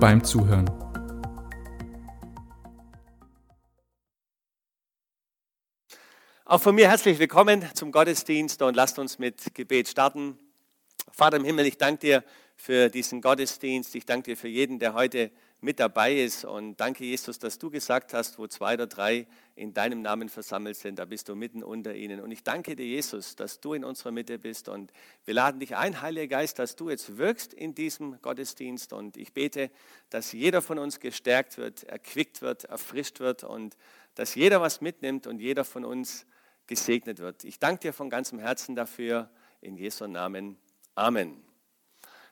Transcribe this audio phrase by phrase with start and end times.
[0.00, 0.68] beim Zuhören.
[6.46, 10.38] Auch von mir herzlich willkommen zum Gottesdienst und lasst uns mit Gebet starten.
[11.12, 12.24] Vater im Himmel, ich danke dir
[12.56, 13.94] für diesen Gottesdienst.
[13.94, 16.44] Ich danke dir für jeden, der heute mit dabei ist.
[16.44, 20.76] Und danke, Jesus, dass du gesagt hast, wo zwei oder drei in deinem Namen versammelt
[20.76, 22.20] sind, da bist du mitten unter ihnen.
[22.20, 24.68] Und ich danke dir, Jesus, dass du in unserer Mitte bist.
[24.68, 24.92] Und
[25.24, 28.92] wir laden dich ein, Heiliger Geist, dass du jetzt wirkst in diesem Gottesdienst.
[28.92, 29.70] Und ich bete,
[30.08, 33.76] dass jeder von uns gestärkt wird, erquickt wird, erfrischt wird und
[34.14, 36.26] dass jeder was mitnimmt und jeder von uns
[36.66, 37.44] gesegnet wird.
[37.44, 39.30] Ich danke dir von ganzem Herzen dafür.
[39.62, 40.56] In Jesu Namen.
[40.94, 41.44] Amen.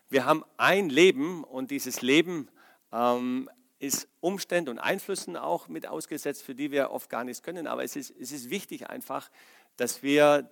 [0.09, 2.49] Wir haben ein Leben und dieses Leben
[2.93, 7.67] ähm, ist Umständen und Einflüssen auch mit ausgesetzt, für die wir oft gar nichts können.
[7.67, 9.31] Aber es ist, es ist wichtig einfach,
[9.77, 10.51] dass wir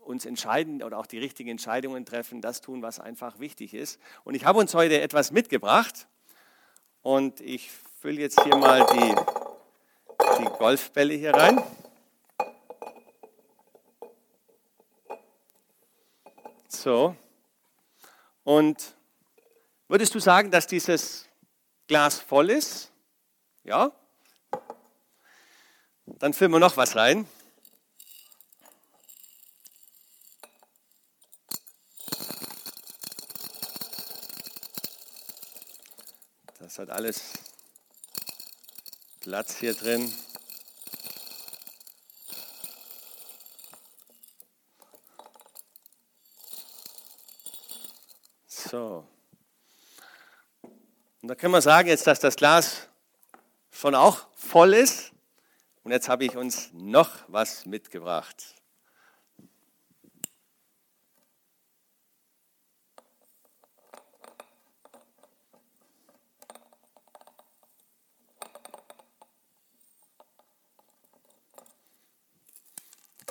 [0.00, 4.00] uns entscheiden oder auch die richtigen Entscheidungen treffen, das tun, was einfach wichtig ist.
[4.24, 6.06] Und ich habe uns heute etwas mitgebracht
[7.02, 9.14] und ich fülle jetzt hier mal die,
[10.38, 11.62] die Golfbälle hier rein.
[16.68, 17.16] So.
[18.42, 18.94] Und
[19.88, 21.28] würdest du sagen, dass dieses
[21.86, 22.90] Glas voll ist,
[23.62, 23.92] ja,
[26.06, 27.28] dann füllen wir noch was rein.
[36.58, 37.32] Das hat alles
[39.20, 40.12] Platz hier drin.
[48.48, 49.06] So.
[51.24, 52.86] Und da können wir sagen jetzt, dass das Glas
[53.70, 55.10] schon auch voll ist.
[55.82, 58.44] Und jetzt habe ich uns noch was mitgebracht.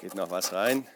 [0.01, 0.87] Geht noch was rein.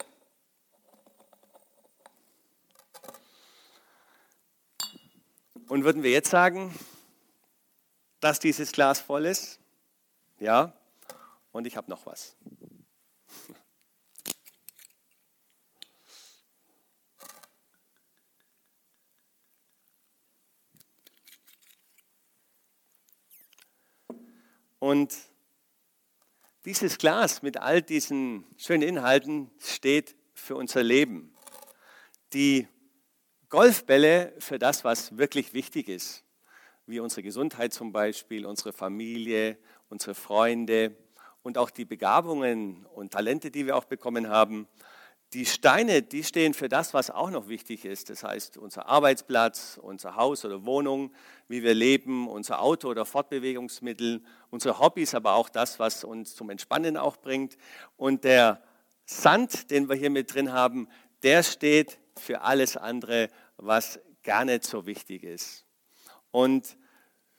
[5.68, 6.74] Und würden wir jetzt sagen,
[8.22, 9.60] dass dieses Glas voll ist?
[10.40, 10.74] Ja.
[11.52, 12.38] Und ich habe noch was.
[24.80, 25.14] Und
[26.64, 31.36] dieses Glas mit all diesen schönen Inhalten steht für unser Leben.
[32.32, 32.68] Die
[33.50, 36.26] Golfbälle für das, was wirklich wichtig ist,
[36.86, 40.98] wie unsere Gesundheit zum Beispiel, unsere Familie, unsere Freunde
[41.44, 44.68] und auch die Begabungen und Talente, die wir auch bekommen haben.
[45.32, 48.10] Die Steine, die stehen für das, was auch noch wichtig ist.
[48.10, 51.14] Das heißt, unser Arbeitsplatz, unser Haus oder Wohnung,
[51.48, 56.50] wie wir leben, unser Auto oder Fortbewegungsmittel, unsere Hobbys, aber auch das, was uns zum
[56.50, 57.58] Entspannen auch bringt.
[57.96, 58.62] Und der
[59.06, 60.90] Sand, den wir hier mit drin haben,
[61.24, 65.66] der steht für alles andere, was gar nicht so wichtig ist.
[66.32, 66.78] Und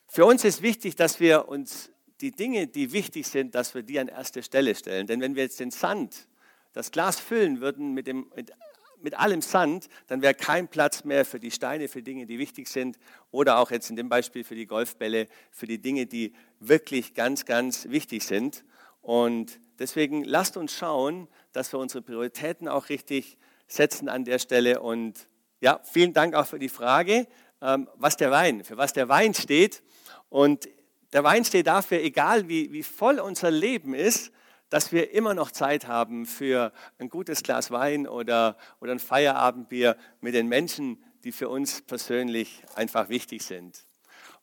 [0.07, 1.91] für uns ist wichtig, dass wir uns
[2.21, 5.07] die Dinge, die wichtig sind, dass wir die an erste Stelle stellen.
[5.07, 6.29] Denn wenn wir jetzt den Sand,
[6.73, 8.53] das Glas füllen würden mit, dem, mit,
[9.01, 12.69] mit allem Sand, dann wäre kein Platz mehr für die Steine, für Dinge, die wichtig
[12.69, 12.99] sind.
[13.31, 17.45] Oder auch jetzt in dem Beispiel für die Golfbälle, für die Dinge, die wirklich ganz,
[17.45, 18.65] ganz wichtig sind.
[19.01, 23.39] Und deswegen lasst uns schauen, dass wir unsere Prioritäten auch richtig
[23.69, 24.81] setzen an der Stelle.
[24.81, 25.29] Und
[25.61, 27.29] ja, vielen Dank auch für die Frage,
[27.63, 29.83] ähm, was der Wein, für was der Wein steht.
[30.29, 30.69] Und
[31.13, 34.33] der Wein steht dafür, egal wie, wie voll unser Leben ist,
[34.69, 39.97] dass wir immer noch Zeit haben für ein gutes Glas Wein oder, oder ein Feierabendbier
[40.21, 43.87] mit den Menschen, die für uns persönlich einfach wichtig sind.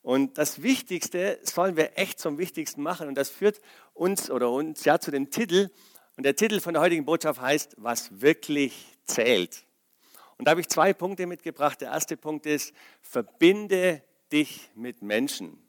[0.01, 3.07] Und das Wichtigste sollen wir echt zum Wichtigsten machen.
[3.07, 3.59] Und das führt
[3.93, 5.69] uns oder uns ja zu dem Titel.
[6.15, 9.65] Und der Titel von der heutigen Botschaft heißt, was wirklich zählt.
[10.37, 11.81] Und da habe ich zwei Punkte mitgebracht.
[11.81, 15.61] Der erste Punkt ist, verbinde dich mit Menschen.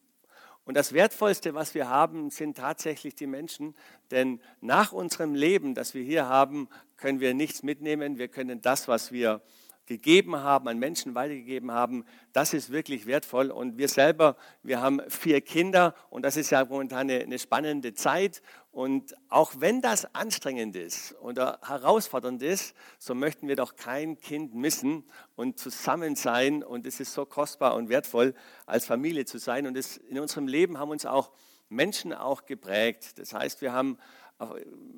[0.65, 3.77] Und das Wertvollste, was wir haben, sind tatsächlich die Menschen.
[4.11, 8.19] Denn nach unserem Leben, das wir hier haben, können wir nichts mitnehmen.
[8.19, 9.43] Wir können das, was wir
[9.87, 13.50] gegeben haben, an Menschen weitergegeben haben, das ist wirklich wertvoll.
[13.50, 17.94] Und wir selber, wir haben vier Kinder und das ist ja momentan eine, eine spannende
[17.94, 18.43] Zeit.
[18.76, 24.55] Und auch wenn das anstrengend ist oder herausfordernd ist, so möchten wir doch kein Kind
[24.55, 26.62] missen und zusammen sein.
[26.62, 28.34] Und es ist so kostbar und wertvoll,
[28.67, 29.67] als Familie zu sein.
[29.67, 31.32] Und es, in unserem Leben haben uns auch
[31.70, 33.19] Menschen auch geprägt.
[33.19, 33.96] Das heißt, wir haben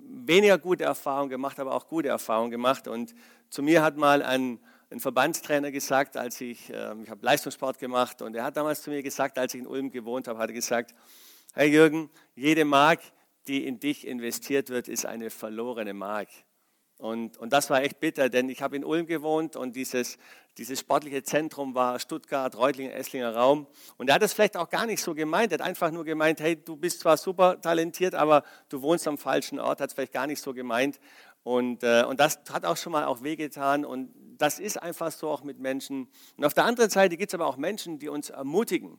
[0.09, 2.89] weniger gute Erfahrungen gemacht, aber auch gute Erfahrungen gemacht.
[2.89, 3.15] Und
[3.49, 4.59] zu mir hat mal ein
[4.91, 8.89] ein Verbandstrainer gesagt, als ich, äh, ich habe Leistungssport gemacht und er hat damals zu
[8.89, 10.95] mir gesagt, als ich in Ulm gewohnt habe, hat er gesagt,
[11.53, 13.01] Herr Jürgen, jede Mark,
[13.49, 16.29] die in dich investiert wird, ist eine verlorene Mark.
[16.99, 20.19] Und, und das war echt bitter, denn ich habe in Ulm gewohnt und dieses,
[20.59, 23.69] dieses sportliche Zentrum war Stuttgart, Reutlingen, Esslinger Raum.
[23.97, 25.53] Und er hat es vielleicht auch gar nicht so gemeint.
[25.53, 29.17] Er hat einfach nur gemeint, hey, du bist zwar super talentiert, aber du wohnst am
[29.17, 29.81] falschen Ort.
[29.81, 30.99] Hat es vielleicht gar nicht so gemeint.
[31.45, 33.85] Und, äh, und das hat auch schon mal auch wehgetan.
[33.85, 36.09] Und das ist einfach so auch mit Menschen.
[36.37, 38.99] Und auf der anderen Seite gibt es aber auch Menschen, die uns ermutigen,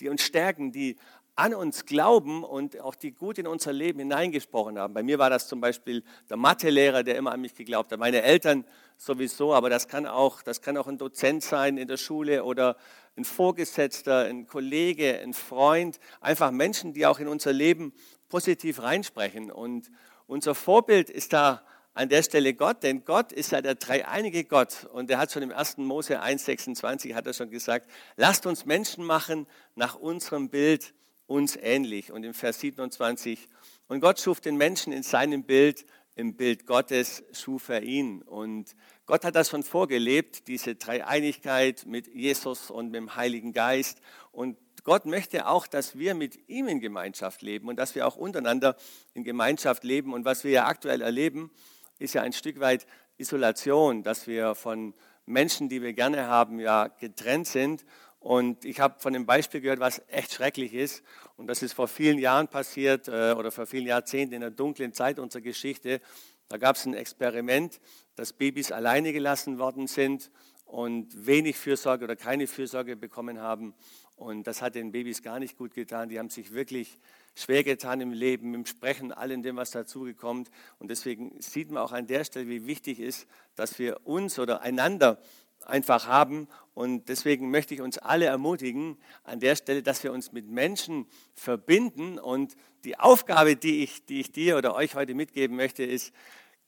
[0.00, 0.96] die uns stärken, die
[1.36, 4.94] an uns glauben und auch die gut in unser Leben hineingesprochen haben.
[4.94, 7.98] Bei mir war das zum Beispiel der Mathelehrer, der immer an mich geglaubt hat.
[7.98, 8.64] Meine Eltern
[8.96, 12.76] sowieso, aber das kann auch, das kann auch ein Dozent sein in der Schule oder
[13.16, 15.98] ein Vorgesetzter, ein Kollege, ein Freund.
[16.20, 17.92] Einfach Menschen, die auch in unser Leben
[18.28, 19.50] positiv reinsprechen.
[19.50, 19.90] Und
[20.28, 21.62] unser Vorbild ist da
[21.94, 25.42] an der Stelle Gott, denn Gott ist ja der dreieinige Gott und er hat schon
[25.42, 25.78] im 1.
[25.78, 29.46] Mose 1,26 hat er schon gesagt, lasst uns Menschen machen
[29.76, 30.92] nach unserem Bild
[31.26, 32.12] uns ähnlich.
[32.12, 33.48] Und im Vers 27,
[33.88, 35.84] und Gott schuf den Menschen in seinem Bild,
[36.16, 38.22] im Bild Gottes schuf er ihn.
[38.22, 38.76] Und
[39.06, 44.00] Gott hat das schon vorgelebt, diese Dreieinigkeit mit Jesus und mit dem Heiligen Geist.
[44.30, 48.16] Und Gott möchte auch, dass wir mit ihm in Gemeinschaft leben und dass wir auch
[48.16, 48.76] untereinander
[49.14, 50.12] in Gemeinschaft leben.
[50.12, 51.50] Und was wir ja aktuell erleben,
[51.98, 52.86] ist ja ein Stück weit
[53.16, 54.94] Isolation, dass wir von
[55.26, 57.84] Menschen, die wir gerne haben, ja getrennt sind.
[58.24, 61.02] Und ich habe von dem Beispiel gehört, was echt schrecklich ist.
[61.36, 64.94] Und das ist vor vielen Jahren passiert äh, oder vor vielen Jahrzehnten in der dunklen
[64.94, 66.00] Zeit unserer Geschichte.
[66.48, 67.82] Da gab es ein Experiment,
[68.16, 70.30] dass Babys alleine gelassen worden sind
[70.64, 73.74] und wenig Fürsorge oder keine Fürsorge bekommen haben.
[74.16, 76.08] Und das hat den Babys gar nicht gut getan.
[76.08, 76.98] Die haben sich wirklich
[77.34, 80.50] schwer getan im Leben, im Sprechen, allem dem, was dazugekommt.
[80.78, 84.62] Und deswegen sieht man auch an der Stelle, wie wichtig ist, dass wir uns oder
[84.62, 85.20] einander
[85.66, 86.48] einfach haben.
[86.74, 91.06] Und deswegen möchte ich uns alle ermutigen an der Stelle, dass wir uns mit Menschen
[91.34, 92.18] verbinden.
[92.18, 96.12] Und die Aufgabe, die ich, die ich dir oder euch heute mitgeben möchte, ist,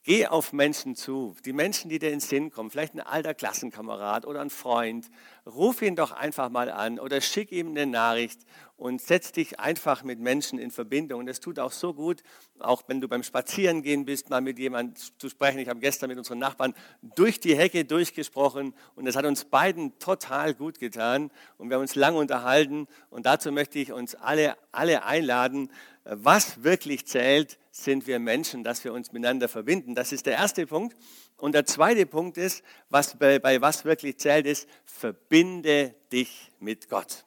[0.07, 3.35] Geh auf Menschen zu, die Menschen, die dir in den Sinn kommen, vielleicht ein alter
[3.35, 5.11] Klassenkamerad oder ein Freund.
[5.45, 8.39] Ruf ihn doch einfach mal an oder schick ihm eine Nachricht
[8.77, 11.19] und setz dich einfach mit Menschen in Verbindung.
[11.19, 12.23] Und es tut auch so gut,
[12.61, 15.59] auch wenn du beim Spazierengehen bist, mal mit jemandem zu sprechen.
[15.59, 19.99] Ich habe gestern mit unseren Nachbarn durch die Hecke durchgesprochen und es hat uns beiden
[19.99, 22.87] total gut getan und wir haben uns lange unterhalten.
[23.11, 25.69] Und dazu möchte ich uns alle, alle einladen,
[26.05, 29.95] was wirklich zählt, sind wir Menschen, dass wir uns miteinander verbinden.
[29.95, 30.97] Das ist der erste Punkt.
[31.37, 36.89] Und der zweite Punkt ist, was bei, bei was wirklich zählt, ist, verbinde dich mit
[36.89, 37.27] Gott.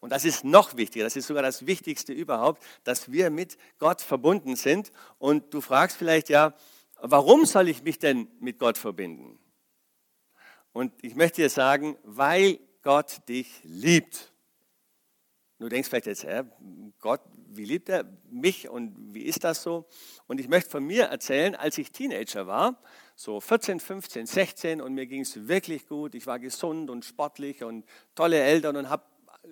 [0.00, 4.00] Und das ist noch wichtiger, das ist sogar das Wichtigste überhaupt, dass wir mit Gott
[4.00, 4.90] verbunden sind.
[5.18, 6.54] Und du fragst vielleicht ja,
[7.00, 9.38] warum soll ich mich denn mit Gott verbinden?
[10.72, 14.32] Und ich möchte dir sagen, weil Gott dich liebt.
[15.58, 16.44] Du denkst vielleicht jetzt, äh,
[16.98, 17.20] Gott,
[17.56, 19.86] wie liebt er mich und wie ist das so?
[20.26, 22.80] Und ich möchte von mir erzählen, als ich Teenager war,
[23.14, 26.14] so 14, 15, 16 und mir ging es wirklich gut.
[26.14, 29.04] Ich war gesund und sportlich und tolle Eltern und habe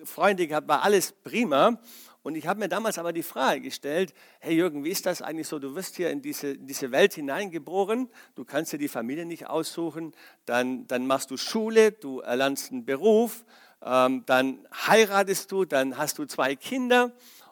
[0.03, 1.79] Freunde gehabt, war alles prima.
[2.23, 5.47] Und ich habe mir damals aber die Frage gestellt, hey Jürgen, wie ist das eigentlich
[5.47, 5.57] so?
[5.59, 10.13] Du wirst hier in diese, diese Welt hineingeboren, du kannst dir die Familie nicht aussuchen,
[10.45, 13.43] dann, dann machst du Schule, du erlernst einen Beruf,
[13.83, 17.11] ähm, dann heiratest du, dann hast du zwei Kinder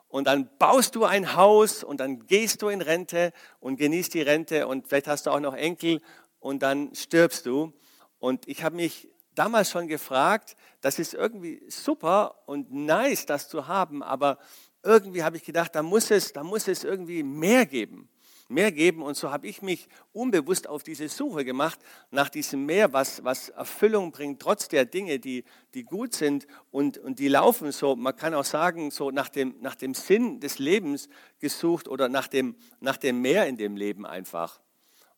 [0.09, 4.21] und dann baust du ein Haus und dann gehst du in Rente und genießt die
[4.21, 6.01] Rente und vielleicht hast du auch noch Enkel
[6.39, 7.73] und dann stirbst du.
[8.17, 13.67] Und ich habe mich damals schon gefragt, das ist irgendwie super und nice, das zu
[13.67, 14.39] haben, aber
[14.83, 18.09] irgendwie habe ich gedacht, da muss es, da muss es irgendwie mehr geben
[18.49, 19.01] mehr geben.
[19.01, 21.79] Und so habe ich mich unbewusst auf diese Suche gemacht
[22.11, 26.97] nach diesem Mehr, was, was Erfüllung bringt, trotz der Dinge, die, die gut sind und,
[26.97, 27.95] und die laufen so.
[27.95, 32.27] Man kann auch sagen, so nach dem, nach dem Sinn des Lebens gesucht oder nach
[32.27, 34.59] dem, nach dem Mehr in dem Leben einfach.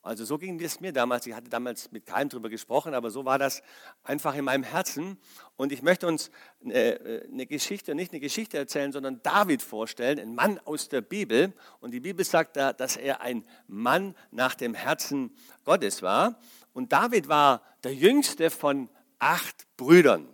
[0.03, 1.27] Also so ging es mir damals.
[1.27, 3.61] Ich hatte damals mit keinem darüber gesprochen, aber so war das
[4.03, 5.19] einfach in meinem Herzen.
[5.57, 6.31] Und ich möchte uns
[6.65, 11.53] äh, eine Geschichte, nicht eine Geschichte erzählen, sondern David vorstellen, ein Mann aus der Bibel.
[11.81, 16.39] Und die Bibel sagt da, dass er ein Mann nach dem Herzen Gottes war.
[16.73, 18.89] Und David war der jüngste von
[19.19, 20.27] acht Brüdern.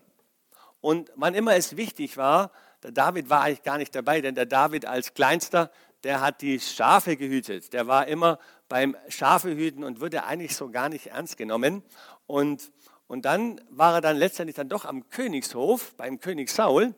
[0.80, 2.52] Und wann immer es wichtig war,
[2.84, 5.72] der David war eigentlich gar nicht dabei, denn der David als Kleinster,
[6.04, 7.74] der hat die Schafe gehütet.
[7.74, 8.39] Der war immer
[8.70, 11.84] beim Schafehüten und wurde eigentlich so gar nicht ernst genommen.
[12.25, 12.72] Und,
[13.08, 16.94] und dann war er dann letztendlich dann doch am Königshof beim König Saul.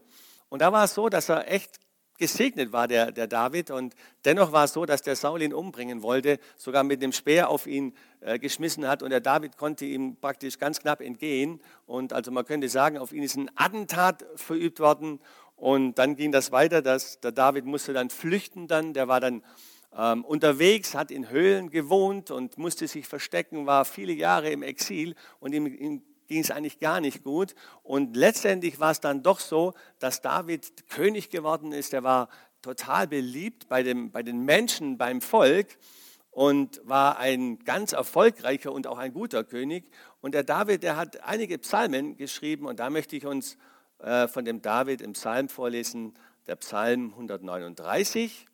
[0.49, 1.79] Und da war es so, dass er echt
[2.19, 3.71] gesegnet war, der, der David.
[3.71, 7.49] Und dennoch war es so, dass der Saul ihn umbringen wollte, sogar mit dem Speer
[7.49, 9.01] auf ihn äh, geschmissen hat.
[9.01, 11.61] Und der David konnte ihm praktisch ganz knapp entgehen.
[11.87, 15.19] Und also man könnte sagen, auf ihn ist ein Attentat verübt worden.
[15.59, 18.93] Und dann ging das weiter, dass der David musste dann flüchten dann.
[18.93, 19.43] Der war dann
[19.95, 25.15] ähm, unterwegs, hat in Höhlen gewohnt und musste sich verstecken, war viele Jahre im Exil
[25.39, 27.55] und ihm, ihm ging es eigentlich gar nicht gut.
[27.83, 31.93] Und letztendlich war es dann doch so, dass David König geworden ist.
[31.93, 32.29] Er war
[32.61, 35.77] total beliebt bei, dem, bei den Menschen, beim Volk
[36.29, 39.89] und war ein ganz erfolgreicher und auch ein guter König.
[40.21, 43.57] Und der David, der hat einige Psalmen geschrieben und da möchte ich uns
[43.99, 46.13] äh, von dem David im Psalm vorlesen,
[46.47, 48.47] der Psalm 139.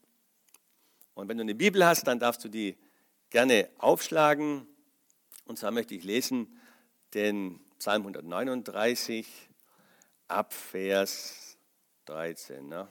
[1.14, 2.78] Und wenn du eine Bibel hast, dann darfst du die
[3.30, 4.68] gerne aufschlagen.
[5.46, 6.60] Und zwar möchte ich lesen
[7.14, 9.28] den Psalm 139
[10.28, 11.58] ab Vers
[12.06, 12.68] 13.
[12.68, 12.88] Ne?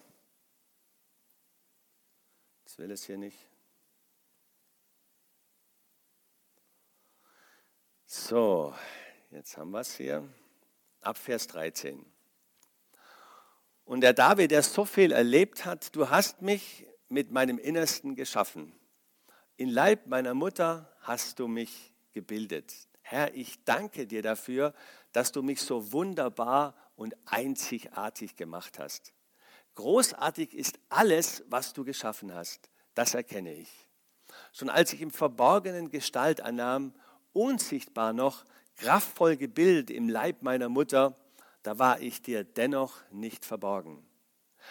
[2.65, 3.39] Das will es hier nicht.
[8.07, 8.75] So,
[9.31, 10.29] jetzt haben wir es hier.
[11.01, 12.14] Ab Vers 13.
[13.85, 18.73] Und der David, der so viel erlebt hat, du hast mich mit meinem Innersten geschaffen.
[19.57, 22.75] In Leib meiner Mutter hast du mich gebildet.
[23.03, 24.73] Herr, ich danke dir dafür,
[25.13, 29.13] dass du mich so wunderbar und einzigartig gemacht hast.
[29.75, 32.71] Großartig ist alles, was du geschaffen hast.
[32.95, 33.69] Das erkenne ich.
[34.53, 36.95] Schon als ich im Verborgenen Gestalt annahm,
[37.33, 38.45] unsichtbar noch,
[38.77, 41.17] kraftvoll gebildet im Leib meiner Mutter,
[41.65, 44.07] da war ich dir dennoch nicht verborgen.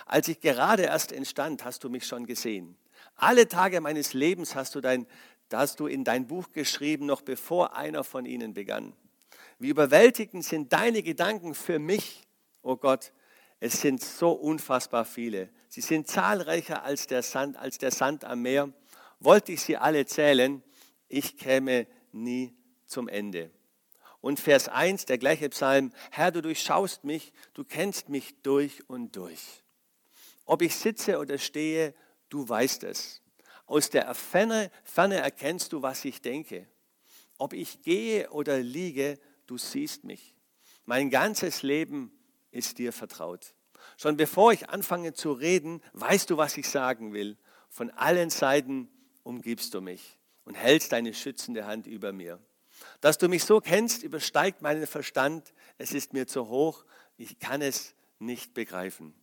[0.06, 2.78] Als ich gerade erst entstand, hast du mich schon gesehen.
[3.16, 5.06] Alle Tage meines Lebens hast du dein
[5.52, 8.94] hast du in dein Buch geschrieben, noch bevor einer von ihnen begann.
[9.60, 12.24] Wie überwältigend sind deine Gedanken für mich,
[12.62, 13.14] oh Gott.
[13.60, 15.50] Es sind so unfassbar viele.
[15.70, 18.74] Sie sind zahlreicher als der Sand, als der Sand am Meer.
[19.20, 20.62] Wollte ich sie alle zählen,
[21.08, 22.54] ich käme nie
[22.86, 23.52] zum Ende.
[24.24, 29.18] Und Vers 1, der gleiche Psalm, Herr, du durchschaust mich, du kennst mich durch und
[29.18, 29.66] durch.
[30.46, 31.94] Ob ich sitze oder stehe,
[32.30, 33.22] du weißt es.
[33.66, 36.66] Aus der Ferne, Ferne erkennst du, was ich denke.
[37.38, 40.34] Ob ich gehe oder liege, du siehst mich.
[40.86, 42.10] Mein ganzes Leben
[42.50, 43.56] ist dir vertraut.
[43.98, 47.38] Schon bevor ich anfange zu reden, weißt du, was ich sagen will.
[47.68, 48.88] Von allen Seiten
[49.24, 52.40] umgibst du mich und hältst deine schützende Hand über mir.
[53.02, 55.54] Dass du mich so kennst, übersteigt meinen Verstand.
[55.78, 56.86] Es ist mir zu hoch.
[57.18, 59.14] Ich kann es nicht begreifen.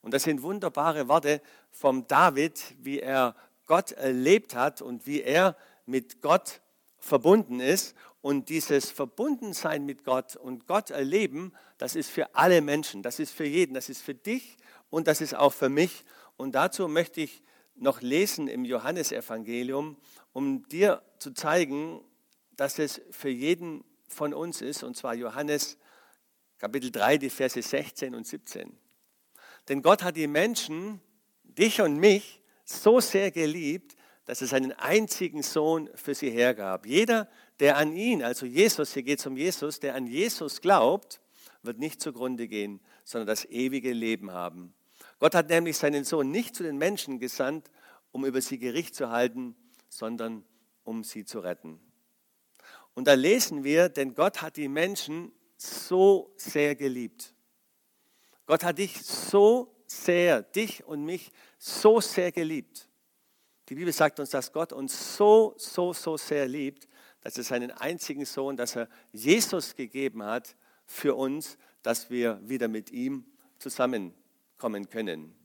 [0.00, 3.34] Und das sind wunderbare Worte vom David, wie er
[3.66, 6.60] Gott erlebt hat und wie er mit Gott
[6.98, 7.94] verbunden ist.
[8.20, 13.32] Und dieses Verbundensein mit Gott und Gott erleben, das ist für alle Menschen, das ist
[13.32, 14.56] für jeden, das ist für dich
[14.90, 16.04] und das ist auch für mich.
[16.36, 17.42] Und dazu möchte ich
[17.76, 19.96] noch lesen im Johannesevangelium,
[20.32, 22.00] um dir zu zeigen,
[22.58, 25.78] dass es für jeden von uns ist, und zwar Johannes
[26.58, 28.76] Kapitel 3, die Verse 16 und 17.
[29.68, 31.00] Denn Gott hat die Menschen,
[31.44, 36.84] dich und mich, so sehr geliebt, dass es einen einzigen Sohn für sie hergab.
[36.84, 37.28] Jeder,
[37.60, 41.20] der an ihn, also Jesus, hier geht es um Jesus, der an Jesus glaubt,
[41.62, 44.74] wird nicht zugrunde gehen, sondern das ewige Leben haben.
[45.20, 47.70] Gott hat nämlich seinen Sohn nicht zu den Menschen gesandt,
[48.10, 49.54] um über sie Gericht zu halten,
[49.88, 50.44] sondern
[50.82, 51.80] um sie zu retten.
[52.98, 57.32] Und da lesen wir, denn Gott hat die Menschen so sehr geliebt.
[58.44, 62.88] Gott hat dich so sehr, dich und mich so sehr geliebt.
[63.68, 66.88] Die Bibel sagt uns, dass Gott uns so, so, so sehr liebt,
[67.20, 72.66] dass er seinen einzigen Sohn, dass er Jesus gegeben hat für uns, dass wir wieder
[72.66, 73.24] mit ihm
[73.60, 75.36] zusammenkommen können.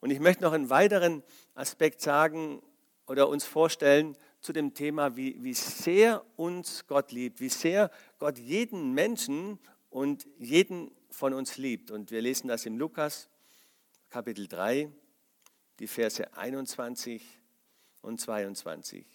[0.00, 1.22] Und ich möchte noch einen weiteren
[1.54, 2.60] Aspekt sagen
[3.06, 8.38] oder uns vorstellen zu dem Thema, wie, wie sehr uns Gott liebt, wie sehr Gott
[8.38, 9.58] jeden Menschen
[9.88, 11.90] und jeden von uns liebt.
[11.90, 13.30] Und wir lesen das im Lukas
[14.10, 14.92] Kapitel 3,
[15.78, 17.22] die Verse 21
[18.02, 19.06] und 22.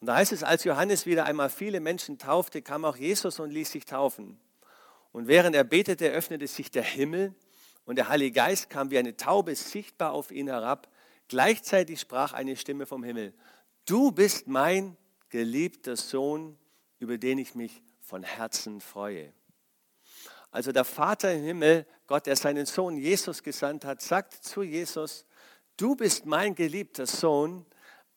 [0.00, 3.52] Und da heißt es, als Johannes wieder einmal viele Menschen taufte, kam auch Jesus und
[3.52, 4.40] ließ sich taufen.
[5.12, 7.32] Und während er betete, öffnete sich der Himmel
[7.84, 10.88] und der Heilige Geist kam wie eine Taube sichtbar auf ihn herab.
[11.28, 13.34] Gleichzeitig sprach eine Stimme vom Himmel,
[13.84, 14.96] du bist mein
[15.28, 16.58] geliebter Sohn,
[16.98, 19.32] über den ich mich von Herzen freue.
[20.50, 25.26] Also der Vater im Himmel, Gott, der seinen Sohn Jesus gesandt hat, sagt zu Jesus,
[25.76, 27.66] du bist mein geliebter Sohn,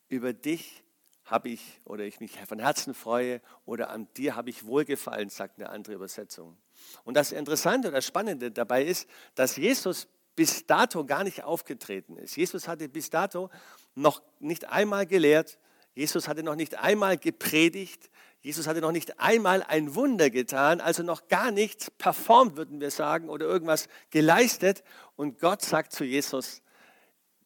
[0.09, 0.83] über dich
[1.25, 5.59] habe ich oder ich mich von Herzen freue oder an dir habe ich wohlgefallen, sagt
[5.59, 6.57] eine andere Übersetzung.
[7.03, 12.37] Und das Interessante oder Spannende dabei ist, dass Jesus bis dato gar nicht aufgetreten ist.
[12.37, 13.49] Jesus hatte bis dato
[13.97, 15.59] noch nicht einmal gelehrt,
[15.93, 18.11] Jesus hatte noch nicht einmal gepredigt,
[18.41, 22.91] Jesus hatte noch nicht einmal ein Wunder getan, also noch gar nichts performt, würden wir
[22.91, 24.83] sagen, oder irgendwas geleistet.
[25.15, 26.61] Und Gott sagt zu Jesus,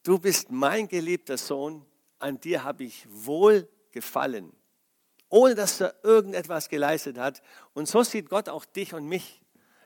[0.04, 1.86] du bist mein geliebter Sohn,
[2.20, 4.52] an dir habe ich wohl gefallen,
[5.30, 7.42] ohne dass er irgendetwas geleistet hat.
[7.74, 9.42] Und so sieht Gott auch dich und mich.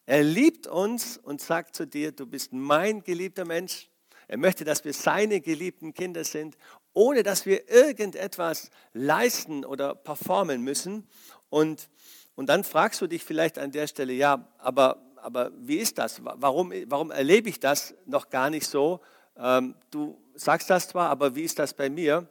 [0.08, 3.90] Er liebt uns und sagt zu dir, du bist mein geliebter Mensch.
[4.28, 6.58] Er möchte, dass wir seine geliebten Kinder sind,
[6.94, 11.08] ohne dass wir irgendetwas leisten oder performen müssen.
[11.50, 11.90] Und,
[12.36, 16.22] und dann fragst du dich vielleicht an der Stelle, ja, aber, aber wie ist das?
[16.24, 19.02] Warum, warum erlebe ich das noch gar nicht so?
[19.38, 22.28] Ähm, du sagst das zwar, aber wie ist das bei mir?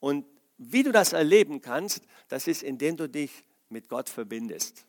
[0.00, 0.26] Und
[0.58, 4.86] wie du das erleben kannst, das ist, indem du dich mit Gott verbindest.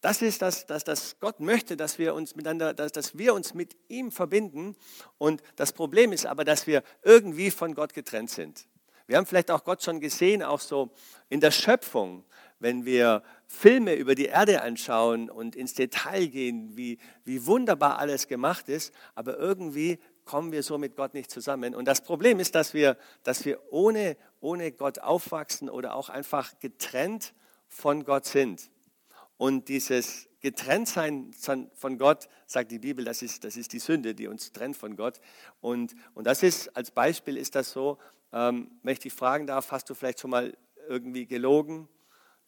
[0.00, 3.54] Das ist das, dass das Gott möchte, dass wir uns miteinander, dass, dass wir uns
[3.54, 4.76] mit ihm verbinden.
[5.18, 8.68] Und das Problem ist aber, dass wir irgendwie von Gott getrennt sind.
[9.08, 10.90] Wir haben vielleicht auch Gott schon gesehen, auch so
[11.30, 12.24] in der Schöpfung,
[12.60, 18.28] wenn wir Filme über die Erde anschauen und ins Detail gehen, wie, wie wunderbar alles
[18.28, 21.74] gemacht ist, aber irgendwie kommen wir so mit Gott nicht zusammen.
[21.74, 26.58] Und das Problem ist, dass wir, dass wir ohne, ohne Gott aufwachsen oder auch einfach
[26.60, 27.32] getrennt
[27.66, 28.70] von Gott sind.
[29.38, 31.32] Und dieses Getrenntsein
[31.74, 34.96] von Gott, sagt die Bibel, das ist, das ist die Sünde, die uns trennt von
[34.96, 35.20] Gott.
[35.60, 37.98] Und, und das ist, als Beispiel ist das so,
[38.32, 40.56] ähm, wenn ich dich fragen darf, hast du vielleicht schon mal
[40.88, 41.88] irgendwie gelogen?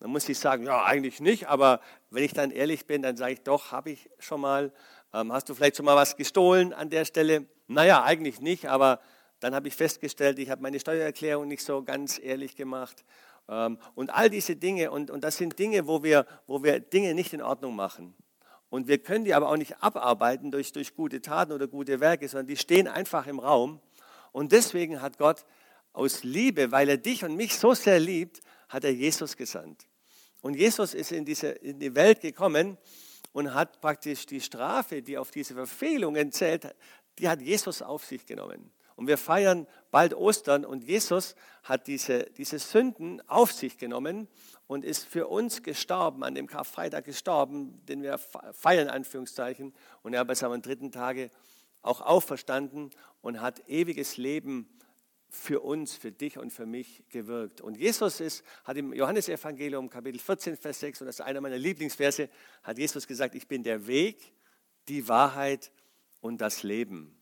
[0.00, 1.80] Dann muss ich sagen, ja, eigentlich nicht, aber
[2.10, 4.72] wenn ich dann ehrlich bin, dann sage ich, doch, habe ich schon mal.
[5.12, 7.46] Ähm, hast du vielleicht schon mal was gestohlen an der Stelle?
[7.66, 9.00] Naja, eigentlich nicht, aber
[9.40, 13.04] dann habe ich festgestellt, ich habe meine Steuererklärung nicht so ganz ehrlich gemacht.
[13.50, 17.14] Ähm, und all diese Dinge, und, und das sind Dinge, wo wir, wo wir Dinge
[17.14, 18.14] nicht in Ordnung machen.
[18.70, 22.28] Und wir können die aber auch nicht abarbeiten durch, durch gute Taten oder gute Werke,
[22.28, 23.80] sondern die stehen einfach im Raum.
[24.30, 25.44] Und deswegen hat Gott
[25.92, 29.88] aus Liebe, weil er dich und mich so sehr liebt, hat er Jesus gesandt.
[30.40, 32.78] Und Jesus ist in, diese, in die Welt gekommen
[33.32, 36.72] und hat praktisch die Strafe, die auf diese Verfehlungen zählt,
[37.18, 38.70] die hat Jesus auf sich genommen.
[39.00, 44.28] Und wir feiern bald Ostern und Jesus hat diese, diese Sünden auf sich genommen
[44.66, 49.72] und ist für uns gestorben, an dem Karfreitag gestorben, den wir feiern, Anführungszeichen.
[50.02, 51.30] Und er ist am dritten Tage
[51.80, 52.90] auch auferstanden
[53.22, 54.68] und hat ewiges Leben
[55.30, 57.62] für uns, für dich und für mich gewirkt.
[57.62, 61.56] Und Jesus ist, hat im Johannesevangelium Kapitel 14, Vers 6, und das ist einer meiner
[61.56, 62.28] Lieblingsverse,
[62.62, 64.34] hat Jesus gesagt, ich bin der Weg,
[64.88, 65.72] die Wahrheit
[66.20, 67.16] und das Leben.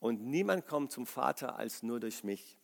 [0.00, 2.58] Und niemand kommt zum Vater als nur durch mich.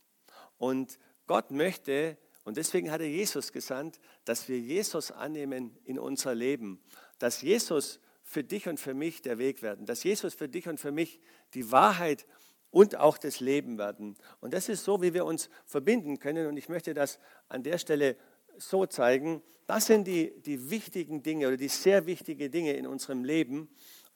[0.59, 6.35] Und Gott möchte, und deswegen hat er Jesus gesandt, dass wir Jesus annehmen in unser
[6.35, 6.83] Leben.
[7.19, 9.87] Dass Jesus für dich und für mich der Weg werden.
[9.87, 11.21] Dass Jesus für dich und für mich
[11.55, 12.27] die Wahrheit
[12.71, 14.17] und auch das Leben werden.
[14.41, 16.47] Und das ist so, wie wir uns verbinden können.
[16.47, 17.19] Und ich möchte das
[17.49, 18.17] an der Stelle
[18.59, 19.43] so zeigen.
[19.67, 23.69] Das sind die, die wichtigen Dinge oder die sehr wichtigen Dinge in unserem Leben.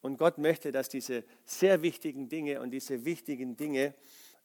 [0.02, 3.94] Und Gott möchte, dass diese sehr wichtigen Dinge und diese wichtigen Dinge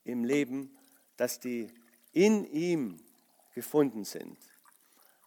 [0.03, 0.75] im Leben,
[1.17, 1.67] dass die
[2.11, 2.99] in ihm
[3.53, 4.37] gefunden sind.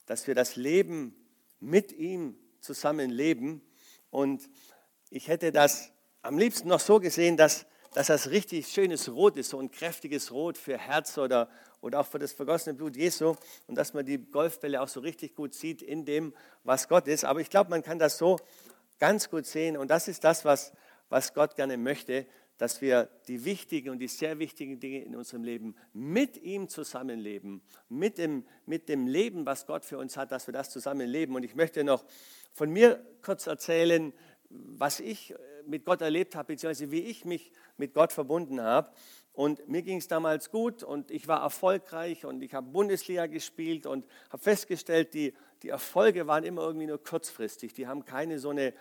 [0.07, 1.15] Dass wir das Leben
[1.61, 3.63] mit ihm zusammen leben.
[4.11, 4.49] Und
[5.11, 9.51] ich hätte das am liebsten noch so gesehen, dass, dass das richtig schönes Rot ist,
[9.51, 11.49] so ein kräftiges Rot für Herz oder,
[11.81, 13.35] oder auch für das vergossene Blut Jesu
[13.67, 17.25] und dass man die Golfbälle auch so richtig gut sieht in dem, was Gott ist.
[17.25, 18.39] Aber ich glaube, man kann das so
[18.99, 19.77] ganz gut sehen.
[19.77, 20.73] Und das ist das, was,
[21.09, 22.27] was Gott gerne möchte,
[22.59, 27.63] dass wir die wichtigen und die sehr wichtigen Dinge in unserem Leben mit ihm zusammenleben,
[27.89, 31.37] mit dem, mit dem Leben, was Gott für uns hat, dass wir das zusammenleben.
[31.37, 32.05] Und ich möchte noch
[32.53, 34.13] von mir kurz erzählen,
[34.51, 35.35] was ich
[35.67, 38.91] mit Gott erlebt habe, beziehungsweise wie ich mich mit Gott verbunden habe.
[39.39, 43.87] Und mir ging es damals gut und ich war erfolgreich und ich habe Bundesliga gespielt
[43.87, 47.73] und habe festgestellt, die, die Erfolge waren immer irgendwie nur kurzfristig.
[47.73, 48.75] Die haben keine so eine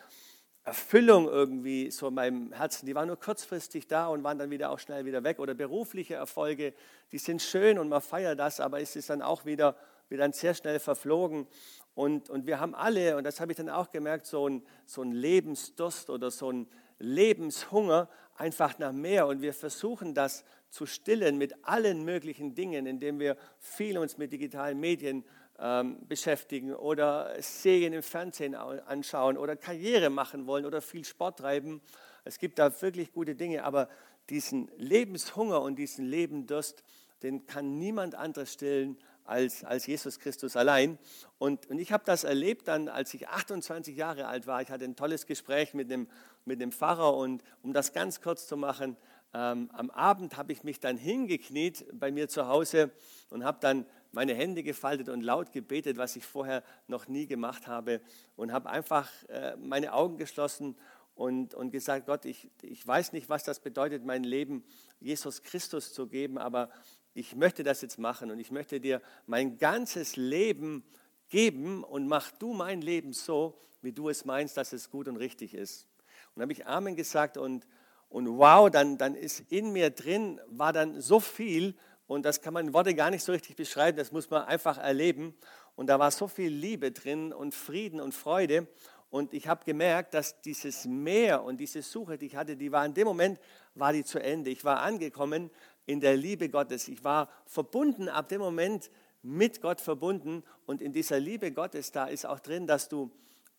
[0.63, 2.87] Erfüllung irgendwie so in meinem Herzen.
[2.87, 5.37] Die waren nur kurzfristig da und waren dann wieder auch schnell wieder weg.
[5.37, 6.73] Oder berufliche Erfolge,
[7.11, 9.75] die sind schön und man feiert das, aber es ist dann auch wieder,
[10.09, 11.45] wieder dann sehr schnell verflogen.
[11.93, 15.03] Und, und wir haben alle, und das habe ich dann auch gemerkt, so ein, so
[15.03, 16.67] ein Lebensdurst oder so ein
[16.97, 19.27] Lebenshunger einfach nach mehr.
[19.27, 24.31] Und wir versuchen das zu stillen mit allen möglichen Dingen, indem wir viel uns mit
[24.31, 25.25] digitalen Medien
[25.59, 31.81] ähm, beschäftigen oder Serien im Fernsehen anschauen oder Karriere machen wollen oder viel Sport treiben.
[32.25, 33.89] Es gibt da wirklich gute Dinge, aber
[34.29, 36.83] diesen Lebenshunger und diesen Lebendurst,
[37.23, 40.97] den kann niemand anderes stillen als, als Jesus Christus allein.
[41.37, 44.61] Und, und ich habe das erlebt dann, als ich 28 Jahre alt war.
[44.61, 46.07] Ich hatte ein tolles Gespräch mit dem,
[46.45, 48.97] mit dem Pfarrer und um das ganz kurz zu machen,
[49.33, 52.91] ähm, am Abend habe ich mich dann hingekniet bei mir zu Hause
[53.29, 57.67] und habe dann meine Hände gefaltet und laut gebetet, was ich vorher noch nie gemacht
[57.67, 58.01] habe
[58.35, 60.75] und habe einfach äh, meine Augen geschlossen
[61.13, 64.63] und, und gesagt, Gott, ich, ich weiß nicht, was das bedeutet, mein Leben
[64.99, 66.69] Jesus Christus zu geben, aber
[67.17, 70.83] ich möchte das jetzt machen und ich möchte dir mein ganzes Leben
[71.29, 75.17] geben und mach du mein Leben so, wie du es meinst, dass es gut und
[75.17, 75.87] richtig ist.
[76.35, 77.65] Und habe ich Amen gesagt und,
[78.09, 81.75] und wow, dann, dann ist in mir drin, war dann so viel
[82.05, 84.77] und das kann man in Worte gar nicht so richtig beschreiben, das muss man einfach
[84.77, 85.35] erleben.
[85.75, 88.67] Und da war so viel Liebe drin und Frieden und Freude.
[89.09, 92.85] Und ich habe gemerkt, dass dieses Meer und diese Suche, die ich hatte, die war
[92.85, 93.39] in dem Moment,
[93.73, 94.49] war die zu Ende.
[94.49, 95.49] Ich war angekommen
[95.87, 96.87] in der Liebe Gottes.
[96.87, 98.91] Ich war verbunden ab dem Moment
[99.23, 100.43] mit Gott verbunden.
[100.67, 103.09] Und in dieser Liebe Gottes, da ist auch drin, dass du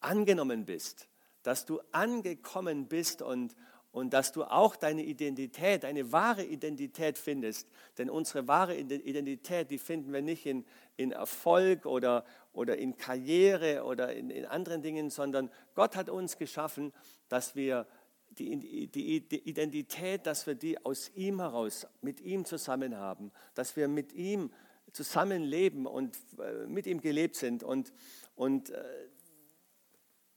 [0.01, 1.09] angenommen bist,
[1.43, 3.57] dass du angekommen bist und,
[3.93, 7.67] und dass du auch deine Identität, deine wahre Identität findest.
[7.97, 10.65] Denn unsere wahre Identität, die finden wir nicht in,
[10.97, 16.37] in Erfolg oder, oder in Karriere oder in, in anderen Dingen, sondern Gott hat uns
[16.37, 16.93] geschaffen,
[17.29, 17.87] dass wir
[18.31, 23.77] die, die, die Identität, dass wir die aus ihm heraus, mit ihm zusammen haben, dass
[23.77, 24.51] wir mit ihm
[24.93, 27.63] zusammenleben und äh, mit ihm gelebt sind.
[27.63, 27.93] Und,
[28.37, 28.83] und äh,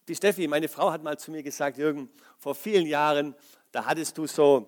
[0.08, 3.36] die Steffi, meine Frau, hat mal zu mir gesagt, Jürgen, vor vielen Jahren,
[3.72, 4.68] da hattest du so,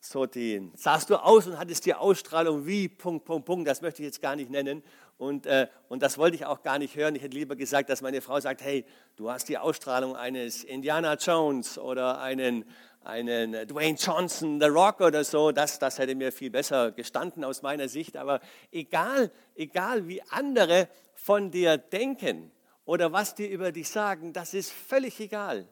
[0.00, 4.02] so den, sahst du aus und hattest die Ausstrahlung wie Punkt, Punkt, Punkt, das möchte
[4.02, 4.82] ich jetzt gar nicht nennen.
[5.24, 7.16] Und, äh, und das wollte ich auch gar nicht hören.
[7.16, 8.84] Ich hätte lieber gesagt, dass meine Frau sagt, hey,
[9.16, 12.66] du hast die Ausstrahlung eines Indiana Jones oder einen,
[13.02, 15.50] einen Dwayne Johnson, The Rock oder so.
[15.50, 18.18] Das, das hätte mir viel besser gestanden aus meiner Sicht.
[18.18, 22.52] Aber egal, egal wie andere von dir denken
[22.84, 25.66] oder was die über dich sagen, das ist völlig egal.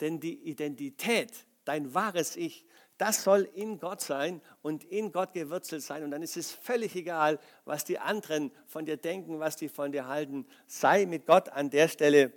[0.00, 2.66] Denn die Identität, dein wahres Ich,
[3.00, 6.04] das soll in Gott sein und in Gott gewurzelt sein.
[6.04, 9.90] Und dann ist es völlig egal, was die anderen von dir denken, was die von
[9.90, 10.46] dir halten.
[10.66, 12.30] Sei mit Gott an der Stelle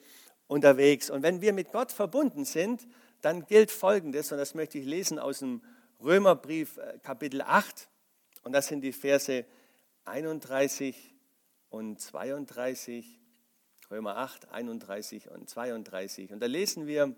[0.47, 1.09] unterwegs.
[1.09, 2.87] Und wenn wir mit Gott verbunden sind,
[3.19, 5.61] dann gilt Folgendes, und das möchte ich lesen aus dem
[6.01, 7.89] Römerbrief äh, Kapitel 8.
[8.43, 9.45] Und das sind die Verse
[10.05, 11.13] 31
[11.69, 13.19] und 32.
[13.91, 16.31] Römer 8, 31 und 32.
[16.31, 17.13] Und da lesen wir,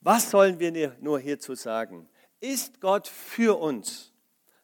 [0.00, 2.08] was sollen wir nur hierzu sagen?
[2.42, 4.12] Ist Gott für uns?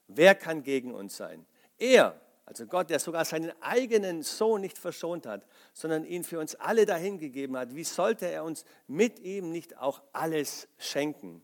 [0.09, 1.47] Wer kann gegen uns sein?
[1.79, 6.57] Er, also Gott, der sogar seinen eigenen Sohn nicht verschont hat, sondern ihn für uns
[6.57, 11.41] alle dahingegeben hat, wie sollte er uns mit ihm nicht auch alles schenken?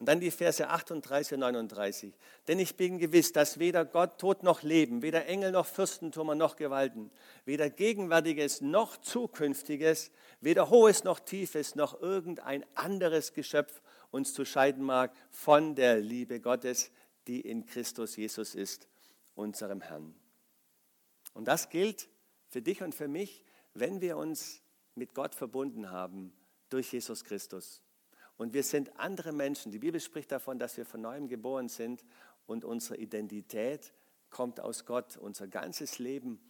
[0.00, 2.12] Und dann die Verse 38 und 39.
[2.48, 6.56] Denn ich bin gewiss, dass weder Gott, Tod noch Leben, weder Engel noch Fürstentümer noch
[6.56, 7.12] Gewalten,
[7.44, 13.81] weder Gegenwärtiges noch Zukünftiges, weder Hohes noch Tiefes noch irgendein anderes Geschöpf
[14.12, 16.92] uns zu scheiden mag von der Liebe Gottes,
[17.26, 18.86] die in Christus Jesus ist,
[19.34, 20.14] unserem Herrn.
[21.34, 22.08] Und das gilt
[22.48, 23.44] für dich und für mich,
[23.74, 24.62] wenn wir uns
[24.94, 26.32] mit Gott verbunden haben
[26.68, 27.82] durch Jesus Christus.
[28.36, 29.72] Und wir sind andere Menschen.
[29.72, 32.04] Die Bibel spricht davon, dass wir von neuem geboren sind
[32.46, 33.94] und unsere Identität
[34.30, 35.16] kommt aus Gott.
[35.16, 36.40] Unser ganzes Leben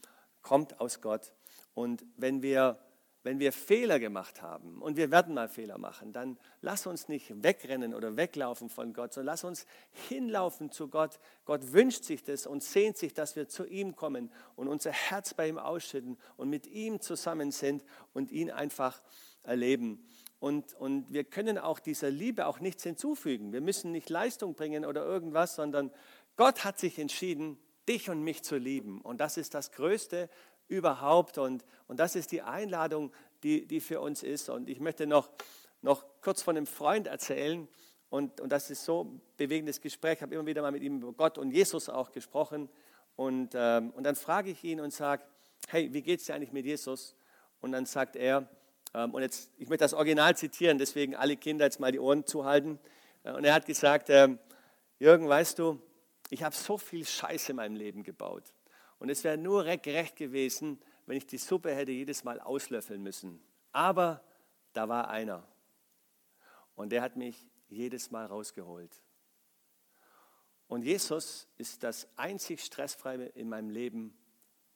[0.42, 1.32] kommt aus Gott.
[1.74, 2.78] Und wenn wir
[3.22, 7.42] wenn wir Fehler gemacht haben und wir werden mal Fehler machen, dann lass uns nicht
[7.42, 9.66] wegrennen oder weglaufen von Gott, sondern lass uns
[10.08, 11.20] hinlaufen zu Gott.
[11.44, 15.34] Gott wünscht sich das und sehnt sich, dass wir zu ihm kommen und unser Herz
[15.34, 19.00] bei ihm ausschütten und mit ihm zusammen sind und ihn einfach
[19.44, 20.04] erleben.
[20.40, 23.52] Und, und wir können auch dieser Liebe auch nichts hinzufügen.
[23.52, 25.92] Wir müssen nicht Leistung bringen oder irgendwas, sondern
[26.36, 27.58] Gott hat sich entschieden,
[27.88, 29.00] dich und mich zu lieben.
[29.00, 30.28] Und das ist das Größte,
[30.72, 31.38] überhaupt.
[31.38, 34.48] Und, und das ist die Einladung, die, die für uns ist.
[34.48, 35.30] Und ich möchte noch,
[35.82, 37.68] noch kurz von einem Freund erzählen.
[38.10, 40.14] Und, und das ist so ein bewegendes Gespräch.
[40.14, 42.68] Ich habe immer wieder mal mit ihm über Gott und Jesus auch gesprochen.
[43.16, 45.22] Und, ähm, und dann frage ich ihn und sage,
[45.68, 47.14] hey, wie geht es dir eigentlich mit Jesus?
[47.60, 48.48] Und dann sagt er,
[48.94, 52.26] ähm, und jetzt, ich möchte das Original zitieren, deswegen alle Kinder jetzt mal die Ohren
[52.26, 52.78] zuhalten.
[53.24, 54.38] Äh, und er hat gesagt, ähm,
[54.98, 55.80] Jürgen, weißt du,
[56.30, 58.44] ich habe so viel Scheiße in meinem Leben gebaut.
[59.02, 63.42] Und es wäre nur gerecht gewesen, wenn ich die Suppe hätte jedes Mal auslöffeln müssen.
[63.72, 64.22] Aber
[64.74, 65.44] da war einer.
[66.76, 69.02] Und der hat mich jedes Mal rausgeholt.
[70.68, 74.16] Und Jesus ist das einzig Stressfreie in meinem Leben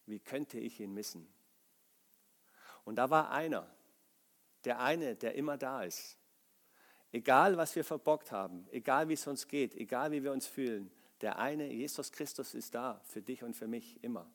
[0.06, 1.32] wie könnte ich ihn missen?
[2.82, 3.72] Und da war einer,
[4.64, 6.18] der eine, der immer da ist.
[7.12, 10.90] Egal, was wir verbockt haben, egal, wie es uns geht, egal, wie wir uns fühlen,
[11.20, 14.30] der eine, Jesus Christus, ist da für dich und für mich immer.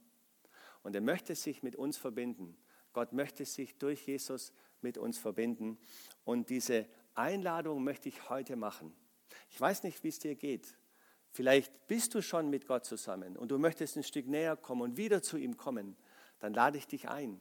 [0.83, 2.57] Und er möchte sich mit uns verbinden.
[2.93, 5.77] Gott möchte sich durch Jesus mit uns verbinden.
[6.25, 8.93] Und diese Einladung möchte ich heute machen.
[9.49, 10.75] Ich weiß nicht, wie es dir geht.
[11.29, 14.97] Vielleicht bist du schon mit Gott zusammen und du möchtest ein Stück näher kommen und
[14.97, 15.95] wieder zu ihm kommen.
[16.39, 17.39] Dann lade ich dich ein.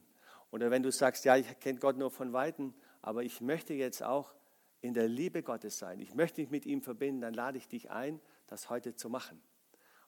[0.52, 4.02] Oder wenn du sagst, ja, ich kenne Gott nur von Weitem, aber ich möchte jetzt
[4.02, 4.34] auch
[4.80, 6.00] in der Liebe Gottes sein.
[6.00, 7.20] Ich möchte mich mit ihm verbinden.
[7.20, 8.20] Dann lade ich dich ein,
[8.50, 9.40] das heute zu machen.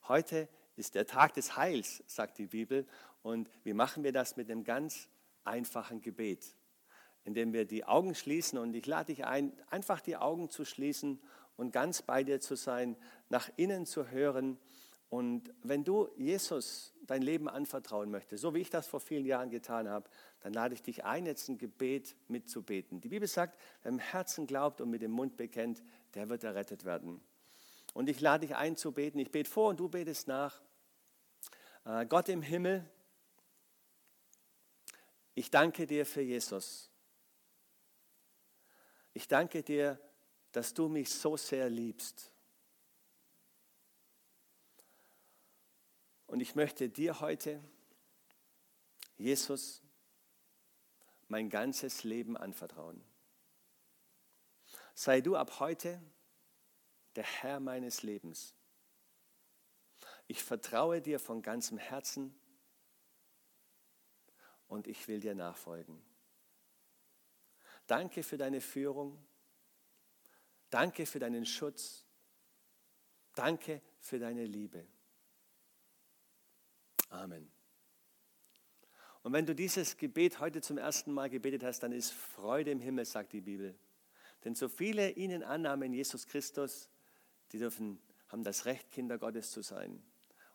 [0.08, 2.86] Heute ist der Tag des Heils, sagt die Bibel.
[3.22, 5.08] Und wie machen wir das mit einem ganz
[5.44, 6.56] einfachen Gebet?
[7.24, 11.20] Indem wir die Augen schließen und ich lade dich ein, einfach die Augen zu schließen
[11.56, 12.96] und ganz bei dir zu sein,
[13.28, 14.58] nach innen zu hören.
[15.08, 19.50] Und wenn du Jesus dein Leben anvertrauen möchtest, so wie ich das vor vielen Jahren
[19.50, 23.00] getan habe, dann lade ich dich ein, jetzt ein Gebet mitzubeten.
[23.00, 25.80] Die Bibel sagt, wer im Herzen glaubt und mit dem Mund bekennt,
[26.14, 27.22] der wird errettet werden.
[27.92, 29.18] Und ich lade dich ein zu beten.
[29.18, 30.62] Ich bete vor und du betest nach.
[31.84, 32.88] Äh, Gott im Himmel,
[35.34, 36.90] ich danke dir für Jesus.
[39.14, 39.98] Ich danke dir,
[40.52, 42.30] dass du mich so sehr liebst.
[46.26, 47.62] Und ich möchte dir heute,
[49.18, 49.82] Jesus,
[51.28, 53.02] mein ganzes Leben anvertrauen.
[54.94, 56.00] Sei du ab heute
[57.16, 58.54] der Herr meines Lebens.
[60.26, 62.34] Ich vertraue dir von ganzem Herzen
[64.68, 66.02] und ich will dir nachfolgen.
[67.86, 69.18] Danke für deine Führung.
[70.70, 72.06] Danke für deinen Schutz.
[73.34, 74.86] Danke für deine Liebe.
[77.10, 77.50] Amen.
[79.22, 82.80] Und wenn du dieses Gebet heute zum ersten Mal gebetet hast, dann ist Freude im
[82.80, 83.78] Himmel, sagt die Bibel.
[84.44, 86.88] Denn so viele ihnen annahmen Jesus Christus,
[87.52, 90.02] die dürfen, haben das Recht, Kinder Gottes zu sein.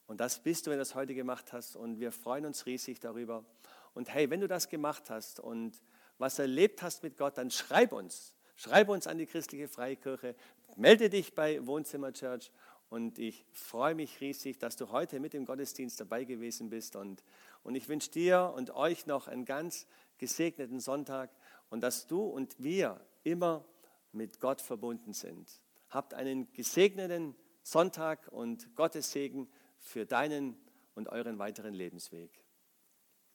[0.07, 1.75] Und das bist du, wenn du das heute gemacht hast.
[1.75, 3.45] Und wir freuen uns riesig darüber.
[3.93, 5.81] Und hey, wenn du das gemacht hast und
[6.17, 8.33] was erlebt hast mit Gott, dann schreib uns.
[8.55, 10.35] Schreib uns an die christliche Freikirche.
[10.75, 12.51] Melde dich bei Wohnzimmer Church.
[12.89, 16.95] Und ich freue mich riesig, dass du heute mit dem Gottesdienst dabei gewesen bist.
[16.95, 17.23] Und,
[17.63, 21.29] und ich wünsche dir und euch noch einen ganz gesegneten Sonntag
[21.69, 23.65] und dass du und wir immer
[24.13, 25.61] mit Gott verbunden sind.
[25.89, 30.55] Habt einen gesegneten Sonntag und Gottes Segen für deinen
[30.95, 32.31] und euren weiteren Lebensweg.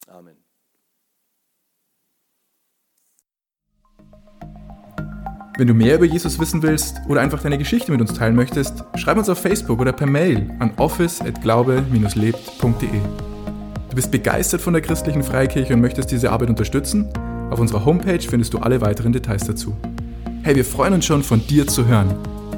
[0.07, 0.37] Amen.
[5.59, 8.83] Wenn du mehr über Jesus wissen willst oder einfach deine Geschichte mit uns teilen möchtest,
[8.97, 13.01] schreib uns auf Facebook oder per Mail an office@glaube-lebt.de.
[13.91, 17.12] Du bist begeistert von der christlichen Freikirche und möchtest diese Arbeit unterstützen?
[17.51, 19.77] Auf unserer Homepage findest du alle weiteren Details dazu.
[20.43, 22.32] Hey, wir freuen uns schon von dir zu hören.